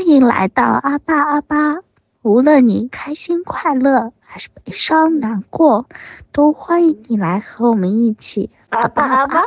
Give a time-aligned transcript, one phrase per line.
[0.00, 1.76] 欢迎来到阿巴阿巴，
[2.22, 5.84] 无论你开心快乐还是悲伤难过，
[6.32, 9.42] 都欢迎你来和我们一起阿巴阿巴。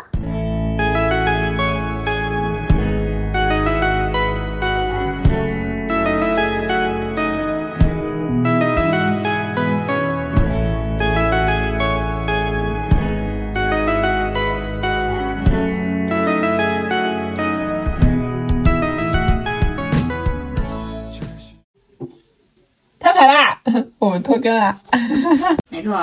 [23.23, 23.57] 摊牌啦！
[23.99, 24.77] 我们拖更啦！
[25.69, 25.93] 没错，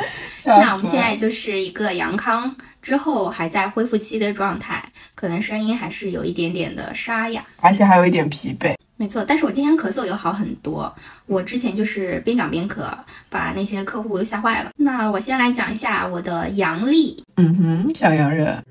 [0.44, 7.42] 那我们现在就是一个阳康之后还在恢复期的状态，可能声音还是有一点点的沙哑。
[7.60, 8.74] 而且还有一点疲惫。
[8.98, 10.94] 没错，但是我今天咳嗽有好很多。
[11.26, 12.84] 我之前就是边讲边咳，
[13.28, 14.70] 把那些客户吓坏了。
[14.76, 17.22] 那我先来讲一下我的阳历。
[17.36, 18.62] 嗯哼，小洋人，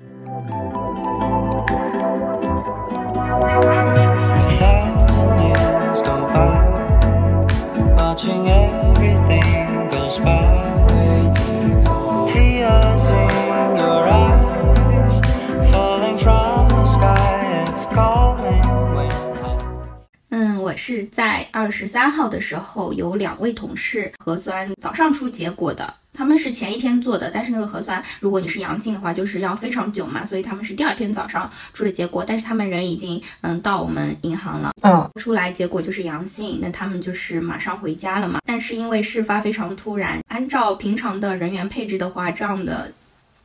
[20.86, 34.70] 是在二十三号的时候有两位同事核酸早上出结果的，他们是前一天做的，但是那个核酸如果你是阳性的话，就是要非常久嘛，所以他们是第二天早上出的结果，但是他们人已经嗯到我们银行了。
[34.82, 38.40] 嗯，出来结果就是阳性，那他们就是马上回家了嘛。
[38.46, 42.92] 但是因为事发非常突然，按照平常的人员配置的话，这样的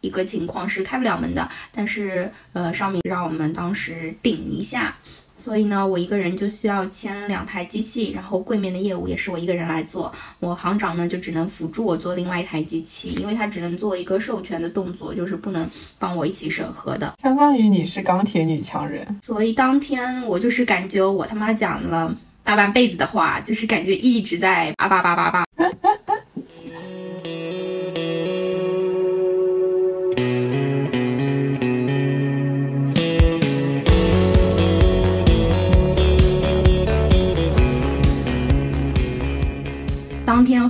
[0.02, 1.50] 一个情况是开不了门的。
[1.72, 4.95] 但是呃，上面让我们当时顶一下，
[5.42, 10.11] 所以呢，我一个人就需要签两台机器，然后柜面的业务也是我一个人来做。
[10.39, 15.67] 我行长呢就只能辅助我做另外一台机器，因为他只能做一个授权的动作，就是不能
[15.98, 17.16] 帮我一起审核的。
[17.20, 19.20] 相当于你是钢铁女强人。
[19.23, 25.44] 所以当天我就是感觉我他妈讲了大半辈子的话，就是感觉一直在叭叭叭叭叭。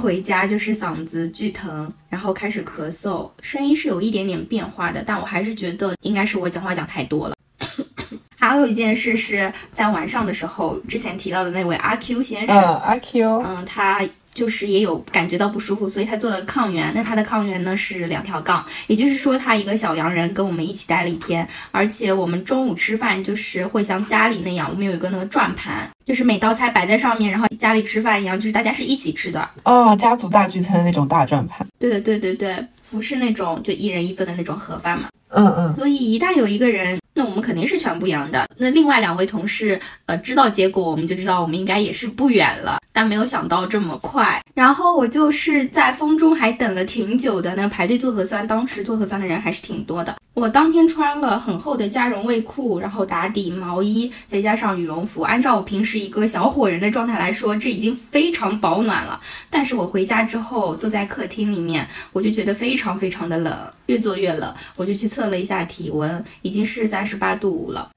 [0.02, 7.36] 回家就是嗓子巨疼，然后开始咳嗽，声音是有一点点变化的，但我还是觉得应该是我讲话讲太多了。
[8.40, 14.02] 还有一件事是在晚上的时候，之前提到的那位阿 Q 先生，嗯，阿 Q，嗯，他
[14.34, 16.92] 就是也有感觉到不舒服，所以他做了抗原。
[16.94, 29.50] 那他的抗原呢是两条杠，也就是说他一个小洋人跟我们一起待了一天，而且我们中午吃饭就是会像家里那样，我们有一个那个转盘，就是每道菜摆在上面，然后家里吃饭一样，就是大家是一起吃的。
[29.64, 31.68] 哦，家族大聚餐的那种大转盘。
[31.80, 32.56] 对的，对对对，
[32.90, 35.10] 不是那种就一人一份的那种盒饭嘛。
[35.34, 38.48] 嗯嗯，所以一旦有一个人，那我们肯定是全部阳的。
[38.58, 42.80] 那另外两位同事，呃，知道结果，我们就知道我们应该也是不远了。
[42.94, 44.42] 但没有想到这么快。
[44.54, 50.16] 然后我就是在风中还等了挺久的，那排队做核酸，当时做核酸的人还是挺多的。
[50.34, 55.22] 我当天穿了很厚的加绒卫裤，然后打底毛衣，再加上羽绒服。
[55.22, 59.20] 按照我平时一个小火人的状态来说，这已经非常保暖了。
[59.50, 63.58] 但是我回家之后，坐在客厅里面，我就觉得非常非常的冷，
[63.92, 64.54] 越做越冷。
[64.76, 67.90] 我就去测了一下体温，已经是三十八度五了。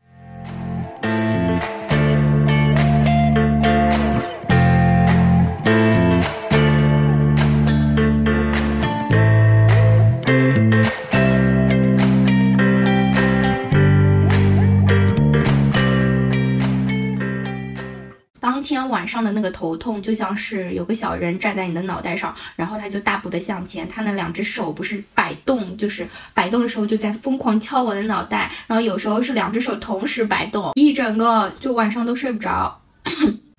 [18.94, 32.81] 晚上的那个头痛，就像是有个小人站在你的脑袋上，然后他就大步的向前，他那两只手不是摆动，就是摆动的时候就在疯狂敲我的脑袋，然后有时候是两只手同时摆动，一整个就晚上都睡不着。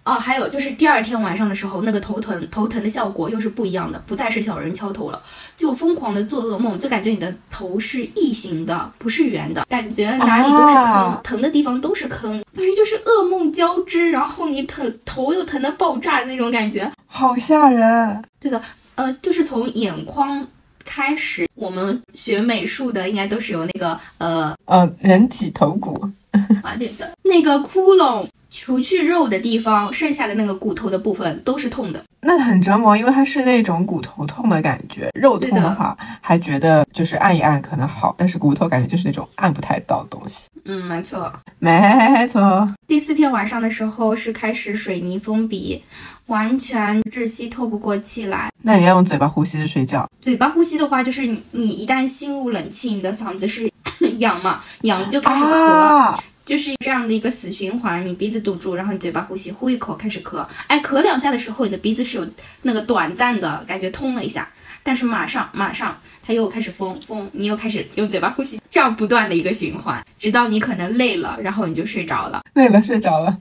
[0.05, 5.19] 哦，还有就是第二天晚上的时候，那个头疼头疼的效果又是不一样的，不再是小人敲头了，
[5.57, 16.90] 就疯狂的做噩梦，就感觉你的头是异形的，不是圆的，感觉哪里都是坑，啊疼的地方都是坑，反正就是噩梦交织，然后你疼头又疼的爆炸的那种感觉。
[17.08, 18.23] 好吓人。
[18.40, 18.61] 对的，
[18.93, 20.47] 呃，就是从眼眶
[20.84, 26.08] 开始，我们学美术的应该都是有那个呃呃，人体头骨。
[26.61, 32.02] 啊，对的，那个窟窿，除去肉的地方，剩下的那个骨头的部分都是痛的。
[32.22, 35.09] 那很折磨，因为它是那种骨头痛的感觉。
[35.13, 40.47] 肉痛的话，还觉得就是按一按可能好，但是骨头感觉就是那种按不太到的东西。
[40.63, 41.31] 嗯，没错。
[41.59, 45.84] 没错，第四天晚上的时候是开始水泥封鼻，
[46.25, 48.49] 完全窒息，透不过气来。
[48.63, 50.09] 那你要用嘴巴呼吸着睡觉。
[50.19, 53.72] 嘴巴呼吸的话，就是你你一旦吸入冷气，你的嗓子是
[54.17, 55.47] 痒嘛，痒就开始咳。
[55.47, 62.28] 啊，就是这样的一个死循环，你鼻子堵住，然后你嘴巴呼吸，呼一口开始咳，哎，咳两下的时候，你的鼻子是有
[62.62, 64.47] 那个短暂的感觉通了一下，
[64.84, 72.42] 但是马上马上它又开始封封，你又开始用嘴巴呼吸，这样不断的一个循环，直到你可能累了，然后你就睡着了。
[72.53, 73.36] 累了睡着了，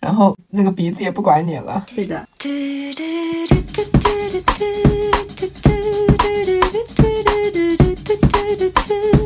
[0.00, 1.86] 然后那个鼻子也不管你了。
[1.94, 2.28] 是的，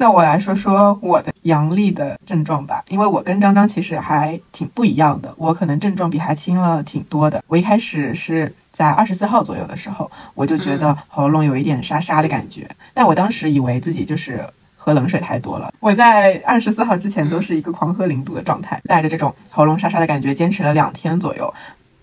[0.00, 7.42] 那我来说说我的阳历的症状吧，因为我跟张张其实还挺不一样的，我可能症状比他轻了挺多的。
[7.48, 15.72] 我一开始是在二十四号左右的时候，我就觉得喉咙有一点沙沙的感觉，但我当时以为自己就是喝冷水太多了。
[15.80, 21.52] 我在二十四号之前都是一个狂喝零度的状态，带着这种喉咙沙沙的感觉，坚持了两天左右，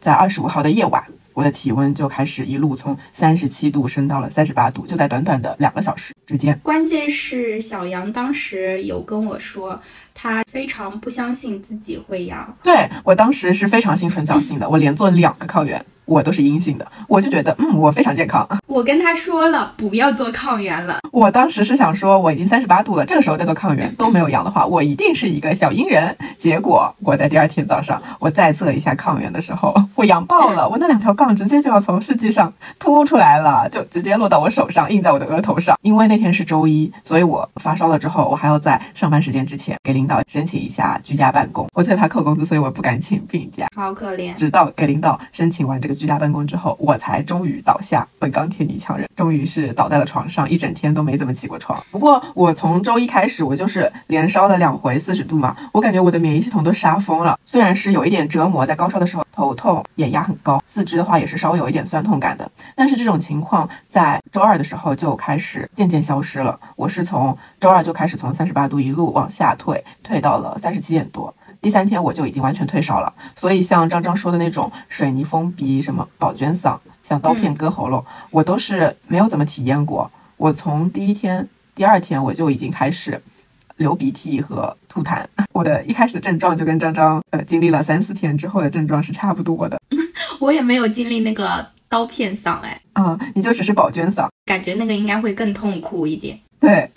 [0.02, 1.02] 在二十五号的夜晚。
[1.36, 6.58] 我的体温就开始一路从三十七度升到了三十八度，就在短短的两个小时之间。
[6.64, 9.80] 关键是小杨当时有跟我说，
[10.14, 18.48] 他非常不相信自己会阳，对我当时是非常心存侥幸的，我连做两个抗原，我都是阴性的，我就觉得嗯，我非常健康。
[18.68, 26.16] 我跟他说了不要做抗原了，我当时是想说，我已经三十八度了，这个时候再做抗原都没有阳的话，我一定是一个小阴人。
[26.38, 35.78] 结果我在第二天早上，我再测一下抗原的时候， 我阳爆了，我那两条杠直接就要从试剂上凸出来了，就直接落到我手上，印在我的额头上。
[35.82, 41.68] 因为那天是周一，所以我发烧了之后，我还要在上班时间之前给领导申请一下居家办公。
[41.74, 43.68] 我特别怕扣工资，所以我不敢请病假。
[43.76, 44.34] 好可怜。
[44.34, 48.08] 直到给领导申请完这个居家办公之后，我才终于倒下。
[48.20, 51.82] 本钢铁女强人终于是倒在了床上，一整天都没怎么起过床。
[51.90, 57.40] 不过我从周一开始，我就是连烧了两回四十度嘛，我感觉我的免疫系统都杀疯了。
[57.46, 62.50] 虽然是有一点折磨，在高烧的时候头痛、眼压很高，四肢的话也是稍微有一点酸痛感的。
[62.76, 66.60] 但是这种情况在周二的时候就开始渐渐消失了。
[66.76, 71.34] 我是从周二就开始从三十八度一路往下退，退到了三十七点多。
[71.66, 80.12] 第三天我就已经完全退烧了，所以像张张说的那种水泥封鼻、什么宝娟嗓、像刀片割喉咙，我都是没有怎么体验过。
[80.38, 83.20] 我从第一天、第二天我就已经开始
[83.78, 85.26] 流鼻涕和吐痰。
[85.54, 89.82] 我的一开始的症状就跟张张呃经历了三四天之后的症状是差不多的。
[90.40, 94.28] 我也没有经历那个刀片嗓，哎，啊、你就只是宝娟嗓。
[94.46, 96.40] 感觉那个应该会更痛苦一点。
[96.60, 96.90] 对，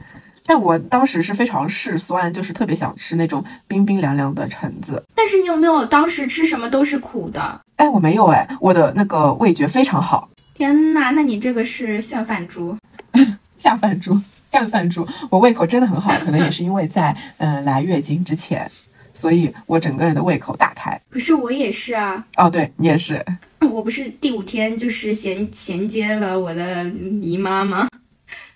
[0.48, 5.04] 但我当时是非常嗜酸，就是特别想吃那种冰冰凉凉的橙子。
[5.14, 7.60] 但是你有没有当时吃什么都是苦的？
[7.76, 12.74] 哎，我没有哎，我的那个味觉非常好，天呐，那你这个是炫饭猪。
[13.58, 14.18] 下饭猪、
[14.50, 18.70] 干饭猪，我胃口真的很好，可能也是因为在嗯、呃来月经之前，
[19.12, 20.98] 所以我整个人的胃口大开。
[21.10, 23.22] 可是我也是啊，哦，对你也是，
[23.70, 26.84] 我不是第五天就是衔衔接了我的
[27.20, 27.86] 姨妈吗？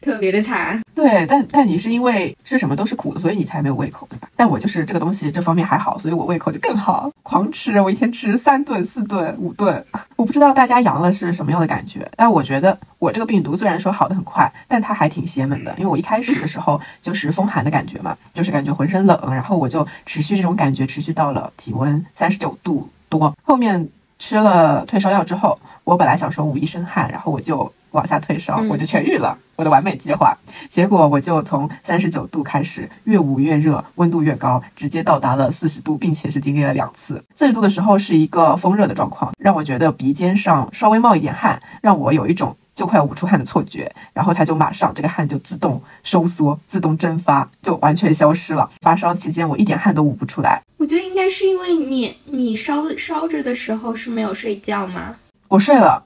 [0.02, 0.82] 特别的惨。
[0.94, 4.28] 对，但但你是因为吃什么都是苦的，所以你才没有胃口，对吧？
[4.36, 9.82] 但我就是这个东西这方面还好，所以我胃口就更好，狂吃，我一天吃三顿、四顿、五顿。
[10.16, 23.88] 我不知道大家阳了是什么样的感觉，但我觉得我这个病毒虽然说好的很快，但它还挺邪门的，因为我一开始的时候就是风寒的感觉嘛，就是感觉浑身冷，然后我就持续这种感觉持续到了体温三十九度多，后面
[24.18, 30.36] 吃了退烧药之后，我本来想说捂一身汗，然后我就往下退烧，嗯我就痊愈了，我的完美计划。
[30.68, 37.22] 结果我就从三十九度开始，越捂越热，温度越高，直接到达了四十度，并且是经历了两次。
[37.36, 48.68] 四十度的时候是一个风热的状况，让我觉得鼻尖上稍微冒一点汗，让我有一种就快捂出汗的错觉，然后它就马上这个汗就自动收缩、自动蒸发，就完全消失了。
[48.80, 55.16] 发烧期间我一点汗都捂不出来，我觉得应该是因为你你烧烧着的时候是没有睡觉吗？
[55.48, 56.02] 我睡了，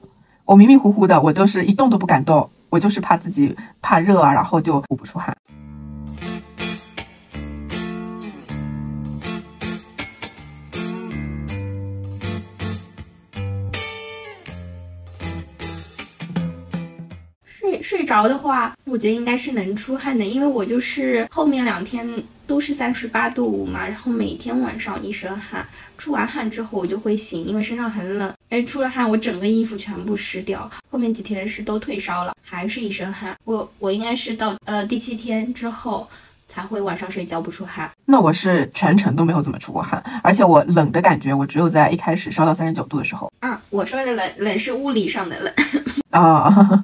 [0.47, 5.35] 我迷迷糊糊的，我都是一动都不敢动，我就是怕自己怕热啊，然后就捂不出汗。
[17.87, 22.05] 睡睡着的话，我觉得应该是能出汗的，因为我就是后面两天
[22.45, 25.65] 都是三十八度五嘛，然后每天晚上一身汗，
[25.97, 36.05] 出完汗之后我就会醒，因为身上很冷，哎，出了汗我整个衣服全部湿掉，后面几天是都退烧了，还是一身汗，我我应该是到呃第七天之后
[36.49, 37.89] 才会晚上睡觉不出汗。
[38.05, 43.31] 那我是全程都没有怎么出过汗，而且我冷的感觉，我只有在一开始烧到三十九度的时候。
[43.39, 45.53] 啊，我说的冷冷是物理上的冷，
[46.11, 46.83] 啊、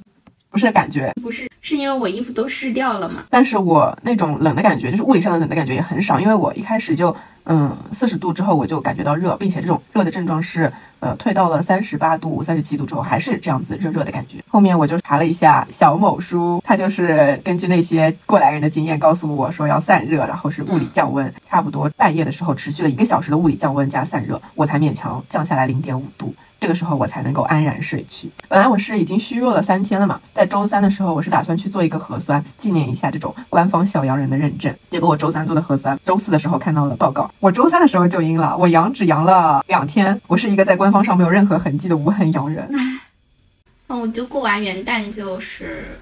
[0.54, 3.24] 不是感觉，不是是因为我衣服都湿掉了嘛。
[3.28, 7.14] 但是我那种冷的感觉，就是物理上的冷的感觉也很少，因为我一开始就
[7.46, 14.36] 嗯四十度之后我就感觉到热，并且这种热的症状是呃退到了三十八度、三十七度之后还是这样子热热的感觉。
[14.46, 26.32] 后面我就查了一下小某书，它就是根据那些过来人的经验告诉我说要散热，然后是物理降温，差不多半夜的时候持续了一个小时的物理降温加散热，我才勉强降下来零点五度。
[26.64, 28.30] 这个时候我才能够安然睡去。
[28.48, 34.74] 本来我是已经虚弱了三天了嘛，在周三的时候我是打算去做一个核酸，纪念一下这种官方小阳人的认证。
[34.88, 40.18] 结果我周三做的核酸，周四的时候看到了报告，我周三的时候就阴了，我阳只阳了两天。
[40.26, 42.66] 我是一个在官方上没有任何痕迹的无痕阳人。
[42.70, 45.98] 嗯，我就过完元旦就是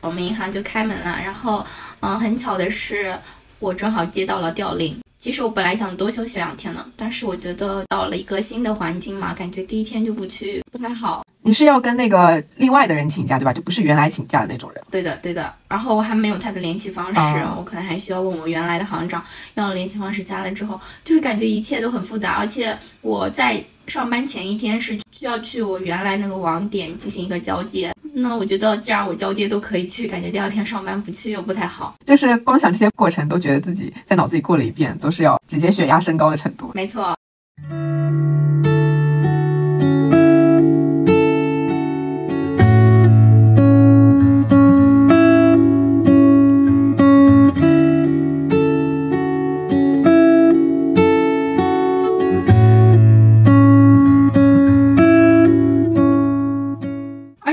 [0.00, 1.62] 我们银行就开门了，然后
[2.00, 3.14] 嗯，很巧的是
[3.58, 4.98] 我正好接到了调令。
[5.18, 11.24] 其实我本来想多休息两天的，但是我觉得到了一个新的环境嘛，感觉第一天就不去不太好。
[11.42, 13.52] 你是要跟那个另外的人请假对吧？
[13.52, 14.82] 就不是原来请假的那种人。
[14.90, 15.52] 对的，对的。
[15.66, 20.22] 然后我还没有他的联系方式，哦我可能还需要问我原来的行长要了联系方式。
[20.22, 27.92] 加了之后，就是感觉一切都很复杂，而且我在上班前一天是需要去我原来那个网点进行一个交接。
[28.20, 31.94] 那我觉得既然我交接都可以去，感觉第二天上班不去又不太好。
[32.04, 36.72] 就是光想这些过程，都觉得自己在脑子里过了一遍，都是要直接血压升高的程度。
[36.74, 37.16] 没错，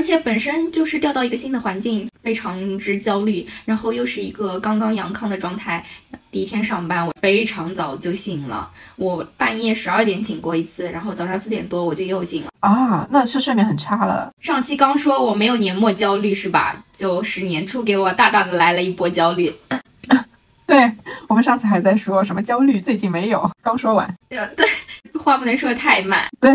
[0.06, 5.84] 且本身就是调到一个新的环境，非常之焦虑，然后又是一个刚刚阳康的状态。
[6.30, 12.50] 第一天上班，我非常早就醒了，我半夜十二点醒过一次，然后早上四点多我就又醒了。
[12.60, 14.30] 啊，那是睡眠很差了。
[14.40, 16.84] 上期刚说我没有年末焦虑是吧？
[16.94, 19.52] 就是年初给我大大的来了一波焦虑。
[20.66, 20.92] 对
[21.28, 24.06] 我们上次还在说什么焦虑，最近没有，刚说完。
[24.30, 24.66] 呃，对，
[25.14, 26.52] 话不能说得太满，对，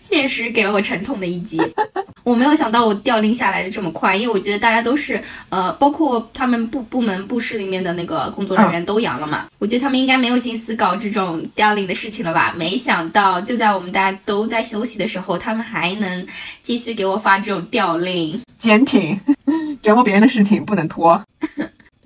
[0.00, 1.60] 现实给了我沉痛的一击。
[2.22, 12.54] 我没有想到我调令下来的这么快，因为我觉得大家都是呃，包括他们部部门部室里面的那个工作人员都阳了嘛，我觉得他们应该没有心思搞这种调令的事情了吧？
[12.56, 16.26] 没想到就在我们大家都在休息的时候，他们还能
[16.62, 18.40] 继续给我发这种调令。
[18.58, 19.18] 坚挺，
[19.80, 21.20] 折磨别人的事情不能拖。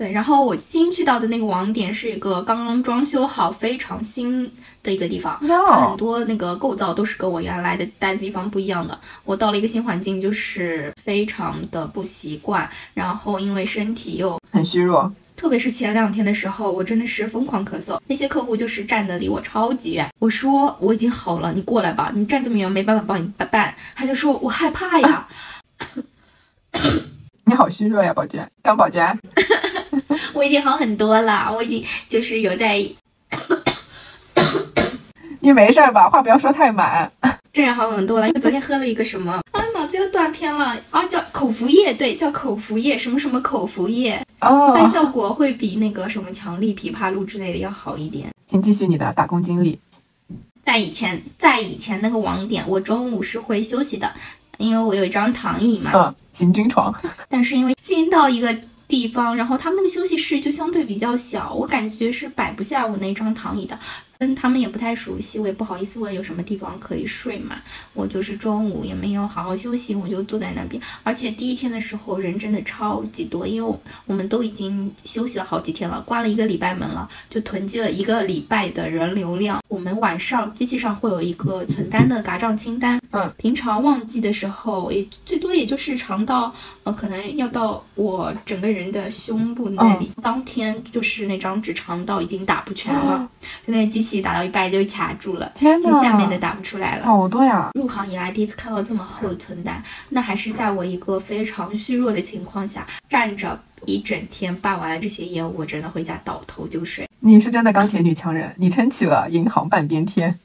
[0.04, 9.00] 对，然后我新去到的那个网点是一个刚刚装修好、非常新的一个地方，它很，多那个构造都是跟我原来的待的地方不一样的。
[9.24, 14.38] 我到了一个新环境，就是非常的不习惯，然后因为身体又。
[14.52, 15.10] 很虚弱。
[15.36, 17.98] 特别是前两天的时候，我真的是疯狂咳嗽。
[18.06, 20.06] 那些客户就是站的离我超级远。
[20.18, 22.12] 我说我已经好了，你过来吧。
[22.14, 23.74] 你站这么远，没办法帮你办办。
[23.94, 25.26] 他就说我害怕呀。
[27.46, 29.18] 你好虚弱呀，宝娟，张宝娟。
[30.34, 32.84] 我已经好很多了，我已经就是有在
[35.40, 36.08] 你没事儿吧？
[36.08, 37.10] 话不要说太满。
[37.52, 38.26] 这样好很多了。
[38.26, 48.26] 因为昨天喝了一个什么啊，脑子又断片了啊，叫口服液，对，叫口服液，什么什么口服液，它哦，效果会比那个什么强力枇杷露之类的要好一点。
[48.48, 49.78] 请继续你的打工经历。
[50.64, 54.10] 在以前，在以前那个网点，我中午是会休息的，
[54.58, 55.92] 因为我有一张躺椅嘛。
[55.94, 56.92] 嗯，行军床。
[57.28, 58.56] 但是因为进到一个
[58.94, 63.76] 地方，然后他们那个休息室就相对比较小，我感觉是摆不下我那张躺椅的。
[64.18, 67.56] 跟他们也不太熟悉，我也不好意思问有什么地方可以睡嘛。
[67.92, 70.80] 我就是中午也没有好好休息，我就坐在那边。
[71.02, 79.60] 而且第一天的时候人真的超级多，因为我我们都已经休息了好几天了，关了一个礼拜门了，就囤积了一个礼拜的人流量。
[79.68, 86.54] 我们晚上机器上会有一个存单的嘎账清单，嗯，平常旺季的时候也最多也就是长到
[86.84, 93.28] 呃可能要到我整个人的胸部那里，当天就是那张纸长到已经打不全了，
[93.66, 97.06] 就那个机器打到一半就卡住了，天就下面的打不出来了。
[97.06, 97.70] 好多呀。
[97.74, 107.08] 入行以来第一次看到这么厚的存单，那还是在我一个非常虚弱的情况下，站着一整天办完了这些业务，我真的回家倒头就睡。
[107.20, 110.38] 你是真的钢铁女强人，你撑起了银行半边天。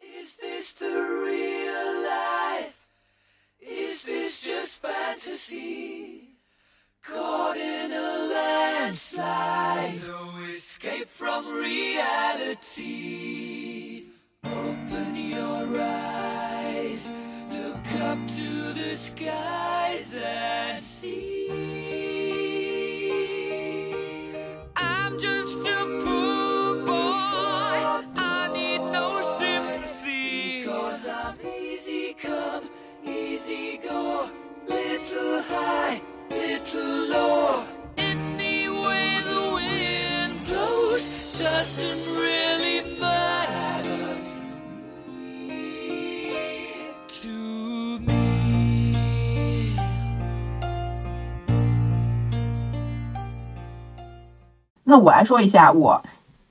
[0.00, 2.72] Is this the real life?
[3.60, 6.23] Is this just fantasy?
[7.06, 12.84] Caught in a landslide, no escape from reality.
[14.42, 17.12] Open your eyes,
[17.50, 21.50] look up to the skies and see.
[24.74, 28.02] I'm just a poor boy.
[28.16, 30.64] I need no sympathy.
[30.64, 32.70] Cause I'm easy come,
[33.04, 34.30] easy go.
[34.66, 36.00] Little high,
[36.64, 37.62] to lure
[37.98, 41.04] anyway the wind blows
[42.16, 44.16] really matter
[47.06, 49.76] to me to me
[54.84, 56.02] 那我来说一下我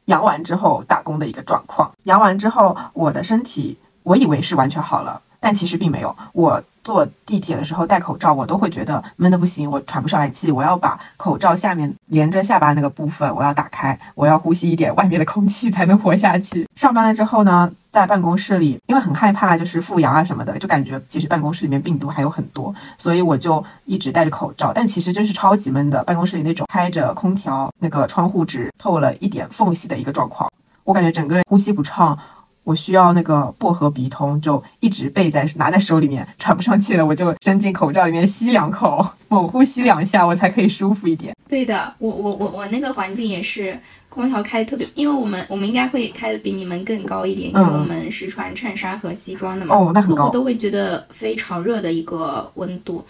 [0.05, 6.15] 阳完之后打工的一个状况阳完之后我的身体我以为是完全好了但其实并没有。
[6.31, 16.65] 我坐地铁的时候戴口罩，我都会觉得闷得不行，我喘不上来气，我要把口罩下面连着下巴那个部分我要打开，我要呼吸一点外面的空气 才能活下去。
[16.75, 24.71] 上班了之后呢，在办公室里，因为很害怕就是复阳啊什么的，就感觉其实办公室里面病毒还有很多，所以我就一直戴着口罩。
[24.73, 30.50] 但其实真是超级闷的，办公室里那种开着空调，那个窗户只透了一点缝隙的一个状况，
[30.85, 32.17] 我感觉整个人呼吸不畅。
[32.63, 41.36] 我需要那个薄荷鼻通，就一直备在拿在手里面，喘不上气了，我就伸进口罩里面吸两口，猛呼吸两下，我才可以舒服一点。
[41.50, 43.77] 对的，我我我我那个环境也是
[44.10, 50.34] 空调开的特别，因为我们我们应该会开的比你们更高一点，因为我们是穿衬衫和西装的嘛，哦，那很高客户。
[50.34, 53.03] 都会觉得非常热的一个温度。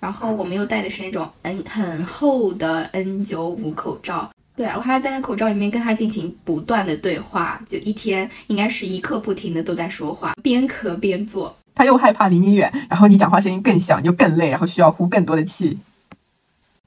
[0.00, 11.56] 然后我们又戴的是那种 N 很厚的 N 九五口罩，对啊，我还要在那口罩里面跟他进行不断的对话，就一天应该是一刻不停的都在说话，边咳边做。
[11.74, 15.76] 他又害怕离你远，然后你讲话声音更响，就更累，然后需要呼更多的气。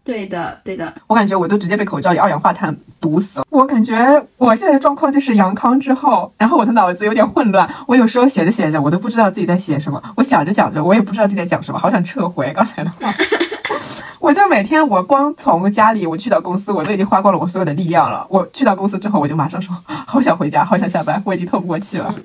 [0.05, 3.45] 对的，对的，我感觉我都直接被口罩里二氧化碳毒死了。
[3.49, 13.13] 我感觉我现在的状况就是阳康之后，然后我的脑子有点混乱，我有时候写着写着，我都不知道自己在写什么；我想着想着，我也不知道自己在讲什么，好想撤回刚才的话。
[14.19, 22.13] 我就每天我光从家里，我去到公司，我都已经花光了我所有的力量了，我去到公司之后我就马上说， 好想回家，好想下班，我已经透不过气了。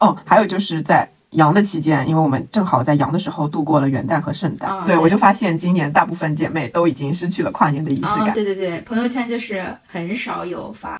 [0.00, 1.13] 哦，还有就是在。
[1.34, 8.32] 阳的期间，因为我们正好在阳的时候度过了元旦和圣诞，啊对对我就发现今年大部分姐妹都已经失去了跨年的仪式啊、感。
[8.34, 10.98] 对对对，朋友圈就是很少有发。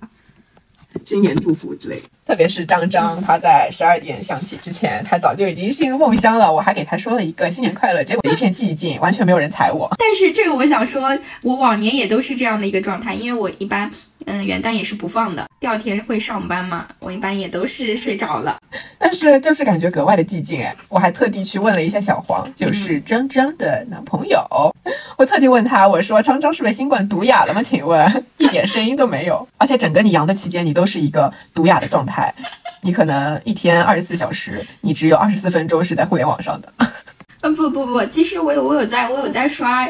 [1.03, 2.03] 新年祝福之类的。
[2.25, 6.51] 特别是张张，他在十二点响起之前，他早就已经进入梦乡了。
[6.51, 9.93] 我还给他说了一个新年快乐，结果一片寂静，完全没有人睬我。
[9.99, 13.91] 但是这个我想说，我往年也都是这样的一个状态，因为我一般，
[14.25, 18.57] 嗯，元旦也是不放的，第二天会上班嘛，我一般也都是睡着了。
[18.97, 20.75] 但是就是感觉格外的寂静哎。
[20.89, 24.43] 我还特地去问了一下小黄，就是张张的男朋友，
[25.17, 27.61] 我特地问他，我说张张是不是新冠毒哑了吗？
[27.61, 32.33] 请问一点声音都没有，而且整个你阳的期间，你都是一个毒哑的状态。
[32.81, 36.73] 你可能一天二十四小时，你只有二十四分钟是在互联网上的。
[37.41, 39.87] 呃，不不不，其实我有我有在我有在刷，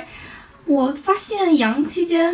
[0.66, 2.34] 我发现阳期间，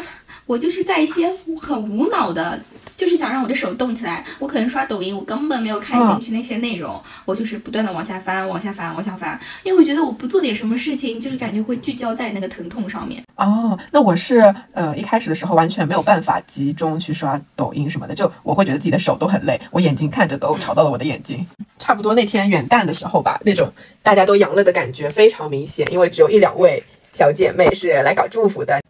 [0.52, 2.60] 我就是在一些很无脑的，
[2.98, 4.22] 就是想让我的手动起来。
[4.38, 13.24] 我可能刷抖音，我根本没有看进去那些内容，我就是不断的往下翻，往下翻，往下翻，因为我觉得我不做点什么事情，就是感觉会聚焦在那个疼痛上面。
[13.38, 21.48] 哦，那我是呃一开始的时候完全没有办法集中去刷抖音什么的，就我会觉得自己的手都很累，我眼睛看着都吵到了我的眼睛。
[21.80, 23.72] 差不多那天元旦的时候吧，那种
[24.04, 26.84] 大家都阳了的感觉非常明显，因为只有一两位
[27.14, 28.81] 小姐妹是来搞祝福的，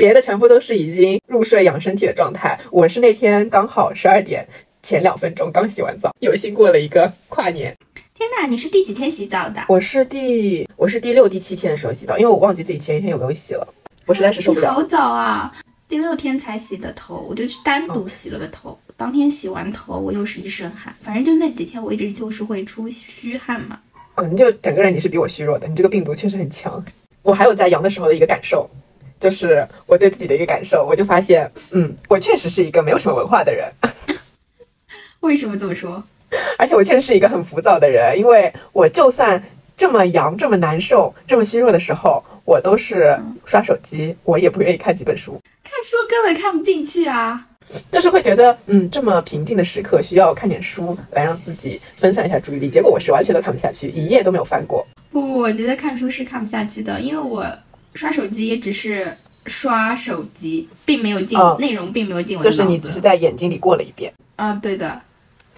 [0.00, 2.58] 别的全部都是已经入睡养身体的状态。
[2.70, 4.48] 我是那天刚好十二点
[4.82, 7.76] 前两分钟刚洗完澡，有幸过了一个跨年。
[8.14, 9.62] 天呐，你是第几天洗澡的？
[9.68, 13.74] 我是第我是第六第七天的时候洗澡，因为我忘记自己前一天有没有洗了，
[14.06, 14.70] 我实在是受不了。
[14.70, 15.54] 你好早啊，
[15.86, 18.78] 第六天才洗的头，我就去单独洗了个头。
[18.96, 23.78] 当天洗完头，我又是一身汗，反正就那几天我一直就是会出虚汗嘛。
[24.14, 26.82] 嗯，你就整个人你是比我虚弱的，你这个病毒确实很强。
[27.22, 28.68] 我还有在阳的时候的一个感受，
[29.20, 33.70] 就是我对自己的一个感受，我就发现，嗯，我确实是一个没有什么文化的人，
[35.20, 36.02] 为什么这么说？
[36.58, 39.42] 而且我确实是一个很浮躁的人，因为我就算
[39.76, 47.46] 这么阳、这么难受、这么虚弱的时候，我都是刷手机，我也不愿意看几本书，看书根本看不进去啊。
[47.92, 54.84] 就是会觉得，嗯，这么平静的时刻需要看点书来让自己分散一下注意力，结果我是完全都看不下去，一页都没有翻过。
[55.12, 57.46] 不不，我觉得看书是看不下去的，因为我
[57.94, 62.50] 刷手机也只是刷手机，并没有进、嗯内容，并没有进我的。
[62.50, 64.12] 就是你只是在眼睛里过了一遍。
[64.36, 65.00] 啊，对的，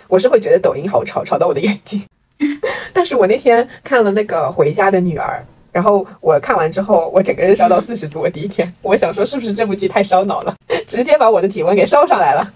[0.09, 2.03] 我是会觉得抖音好吵，吵到我的眼睛。
[2.93, 8.21] 但是我那天看了那个《回家的女儿》，然后我看完之后，我整个人烧到四十度。
[8.21, 10.55] 我第一天，我想说是不是这部剧太烧脑了，
[10.89, 12.53] 直接把我的体温给烧上来了。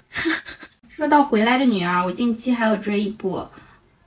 [0.88, 3.46] 说到《回来的女儿》，我近期还有追一部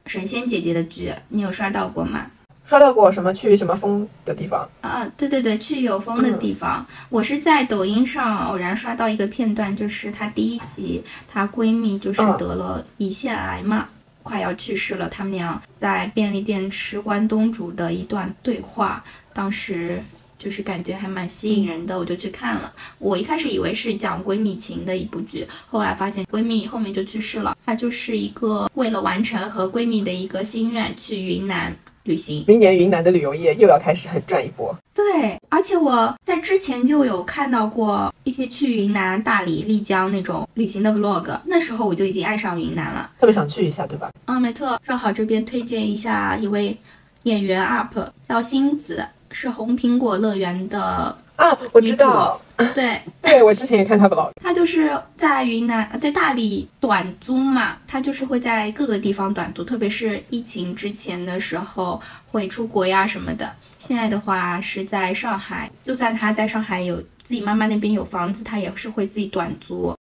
[0.08, 2.26] 神仙姐姐的剧，你有刷到过吗？
[2.70, 4.70] 刷到过什么去什么风的地方？
[4.82, 6.86] 啊，对对对，去有风的地方。
[7.10, 13.90] 我是在抖音上偶然刷到一个片段，就是她第一集，她闺蜜就是嗯得了胰腺癌嘛，
[14.22, 15.10] 快要去世了。
[15.10, 19.04] 他们俩在便利店吃关东煮的一段对话，
[19.34, 20.00] 当时
[20.38, 22.72] 就是感觉还蛮吸引人的，我就去看了。
[23.00, 27.58] 我一开始以为是讲闺蜜情的一部剧，后来发现闺蜜后面就去世了。
[27.66, 31.76] 她就是一个为了完成和闺蜜的一个心愿，去云南
[32.10, 32.44] 旅行。
[32.48, 34.76] 明年云南的旅游业又要开始很赚一波。
[34.96, 43.12] 对，而且我在之前就有看到过一些去云南、大理、丽江那种旅行的 vlog，那时候我就已经爱上云南了。
[43.20, 44.12] 特别想去一下，对吧？
[44.26, 46.76] 啊，没错，正好这边推荐一下一位
[47.24, 52.40] 演员 UP，叫星子，是红苹果乐园的，啊，我知道，
[52.76, 63.50] 对对我之前也看他 vlog，他就是在云南，呃在大理短租嘛，他就是会在各个地方短租，特别是疫情之前的时候会出国呀什么的。
[63.78, 69.96] 现在的话是在上海，就算他在上海有自己妈妈那边有房子，他也是会自己短租。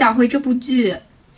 [0.00, 0.96] 讲回这部剧，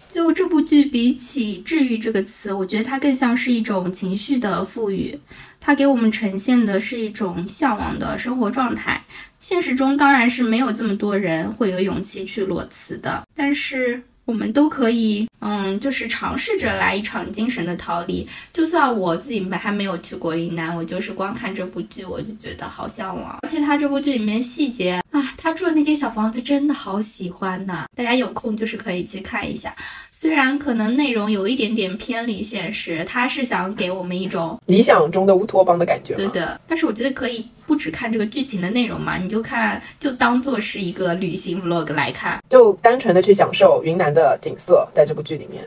[0.08, 5.18] 就这部剧比起“治愈”这个词，我觉得它更像是一种情绪的赋予。
[5.60, 9.02] 它给我们呈现的是一种向往的生活状态。
[9.40, 18.24] 现实中当然是没有这么多人会有勇气去裸辞的，但是我们都可以，嗯，就是尝试着来一场精神的逃离。
[18.52, 23.38] 就算我自己还没有去过云南，我就是光看这部剧，我就觉得好向往。
[23.42, 29.72] 而且它这部剧里面细节啊，他住的那间小房子真的好喜欢呐、大家有空就是可以去看一下。
[30.10, 36.16] 虽然可能内容有一点点偏离现实，他是想给我们一种理想中的乌托邦的感觉。
[36.16, 42.42] 对，的，但是我觉得可以不只看这个剧情的内容嘛，你就看就当做是一个旅行 vlog 来看。
[42.50, 45.62] 就单纯的去享受云南的景色，在这部剧里面。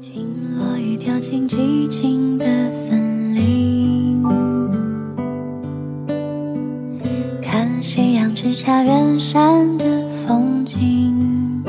[0.00, 3.07] 听落雨掉进寂静的森
[7.82, 11.64] 夕阳之下远山的风景。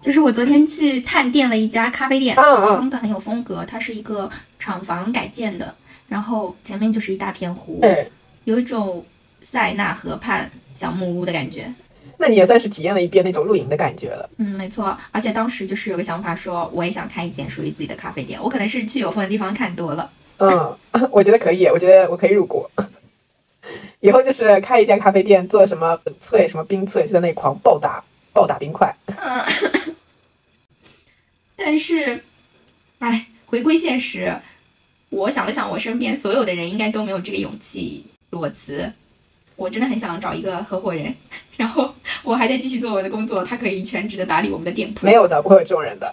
[0.00, 5.74] 就是我昨天去探店了一家咖啡店，装的很有风格，它是一个厂房改建的，
[6.08, 8.06] 然后前面就是一大片湖，哎，
[8.44, 9.04] 有一种
[9.40, 11.72] 塞纳河畔小木屋的感觉。
[12.16, 14.28] 那你也算是体验了一遍那种露营的感觉了。
[14.38, 18.40] 嗯，没错，而且当时就是有个想法说，我也想开一间属于自己的咖啡店。
[18.42, 20.10] 我可能是去有风的地方看多了。
[20.38, 20.76] 嗯，
[21.10, 22.66] 我觉得可以，我觉得我可以入股。
[24.04, 28.94] 以后就是开一家咖啡店，做什么冷萃、什么冰萃，就在那里狂暴打暴打冰块。
[29.06, 29.42] 嗯
[31.56, 32.22] 但是，
[32.98, 34.38] 哎，回归现实，
[35.08, 38.92] 我想了想，我身边所有的人应该都没有这个勇气裸辞。
[39.56, 41.14] 我真的很想找一个合伙人，
[41.56, 45.06] 然后我还在继续做我的工作，他可以全职的打理我们的店铺。
[45.06, 46.12] 没有的，不会有这种人的。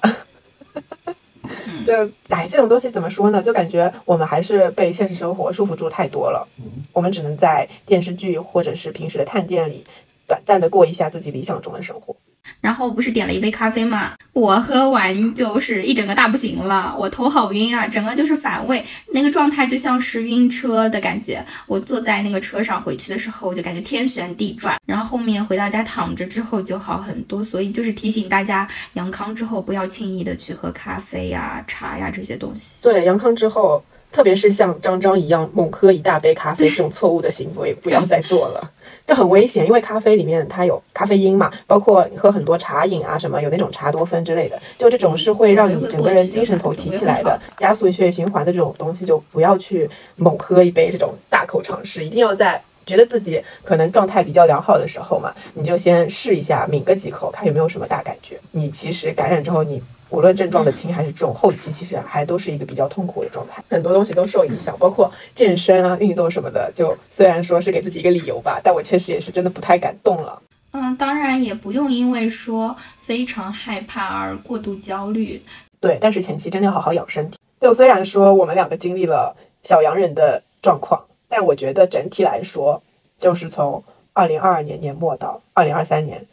[1.86, 1.94] 就
[2.30, 3.42] 哎，这种东西怎么说呢？
[3.42, 6.48] 就感觉我们还是被现实生活束缚住太多了。
[6.94, 9.84] 我们只能在电视剧或者是平时的探店里，
[10.28, 12.16] 短暂的过一下自己理想中的生活。
[12.60, 21.44] 然后不是点了一杯咖啡嘛，我喝完就是一整个大不行了，我头好晕啊，整个就是反胃，那个状态就像是晕车的感觉。
[21.68, 27.44] 我坐在那个车上回去的时候，我就感觉天旋地转，然后后面回到家躺着之后就好很多。
[27.44, 32.84] 所以就是提醒大家，阳康之后不要轻易的去喝咖啡呀、茶呀这些东西。
[32.84, 38.72] 对，阳康之后，特别是像张张一样猛喝一大杯咖啡这种错误的行为，不要再做了，
[39.08, 39.66] 这很危险。
[39.66, 52.62] 因为咖啡里面它有咖啡因嘛，包括喝很多茶饮啊什么，有那种茶多酚之类的，就这种是会让你整个人精神头提起来的，加速血液循环的这种东西，就不要去猛喝一杯这种大口尝试，一定要在。
[52.84, 58.40] 觉得自己可能状态比较良好的时候嘛，你就先试一下，抿个几口，看有没有什么大感觉。
[58.50, 66.72] 你其实感染之后，你无论症状的轻还是重，后期其实还都是一个比较痛苦的状态，很多东西都受影响，包括健身啊、运动什么的。
[66.76, 70.42] 就虽然说是给自己一个理由吧，但我确实也是真的不太敢动了。
[70.74, 75.42] 嗯，当然也不用因为说非常害怕而过度焦虑。
[75.80, 77.38] 对，但是前期真的要好好养身体。
[77.60, 82.82] 就虽然说我们两个经历了小洋人的状况，但我觉得整体来说，
[83.20, 86.26] 就是从二零二二年年末到二零二三年，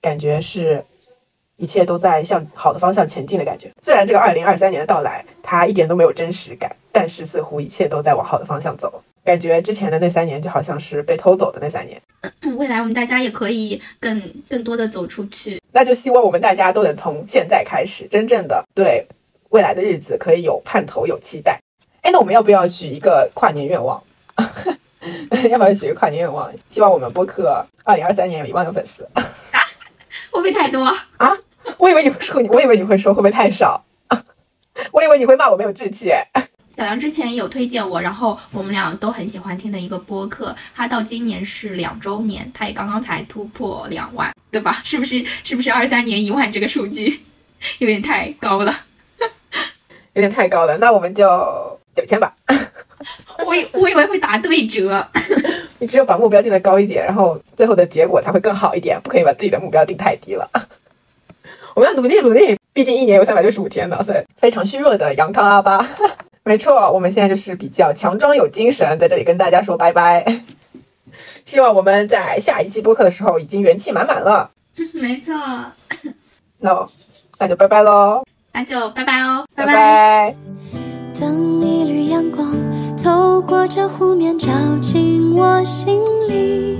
[0.00, 0.84] 感觉是
[1.56, 3.70] 一切都在向好的方向前进的感觉。
[3.80, 9.02] 虽然这个二零二三年的到来，它一点都没有真实感，但是似乎一切都在往好的方向走。
[9.24, 11.98] 感觉之前的那三年就好像是被偷走的那三年，
[12.58, 15.60] 未来我们大家也可以更更多的走出去。
[15.72, 19.06] 那就希望我们大家都能从现在开始，真正的对
[19.48, 21.58] 未来的日子可以有盼头、有期待。
[22.02, 24.02] 哎，那我们要不要许一个跨年愿望？
[25.48, 26.52] 要不要许一个跨年愿望？
[26.68, 29.08] 希望我们播客二零二三年有一万个粉丝。
[30.30, 30.84] 会不会太多
[31.16, 31.36] 啊？
[31.78, 33.84] 我以为你会说，我以为你会说会不会太少？
[34.92, 36.10] 我以为你会骂我没有志气。
[36.10, 44.80] 哎小杨之前有推荐我，然后我们俩都很喜欢听的一个播客，他到今年是两周年，他也刚刚才突破两万，对吧？
[44.82, 45.24] 是不是？
[45.44, 47.22] 是不是二三年一万这个数据
[47.78, 48.74] 有点太高了？
[50.14, 51.24] 有点太高了，那我们就
[51.94, 52.34] 九千吧。
[53.54, 55.06] 我以我以为会打对折，
[55.78, 60.50] 你只有把目标定得高一点，然后最后的结果才会更好一点，不可以把自己的目标定太低了。
[61.74, 65.86] 我们要努力努力，毕竟一年有三百六十五天呢，所以非常虚弱的杨康阿巴。
[66.44, 70.42] 没错，我们现在就是比较强装有精神，在这里跟大家说拜拜。
[71.44, 74.50] 希望我们在下一期播客的时候已经元气满满了。
[74.94, 75.32] 没错，
[76.58, 76.88] 那
[77.38, 80.34] 那就拜拜喽，那就拜拜喽，拜拜拜
[81.20, 82.43] 当一缕阳光
[83.04, 84.48] 透过这湖面照
[84.80, 86.78] 进我心里，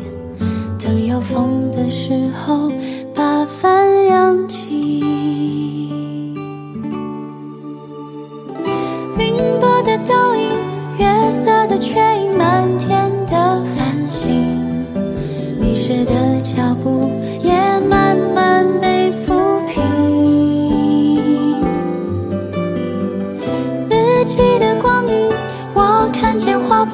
[0.82, 2.72] 等有风的时候
[3.14, 5.04] 把帆扬起。
[9.18, 10.48] 云朵的倒影，
[10.96, 14.58] 月色的缺影，满天的繁星，
[15.60, 17.10] 迷失的脚步
[17.42, 17.52] 也
[17.86, 18.93] 慢慢被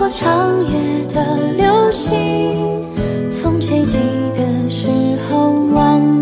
[0.01, 2.87] 过长夜的流星。
[3.31, 3.99] 风吹起
[4.35, 4.89] 的时
[5.29, 6.20] 候，万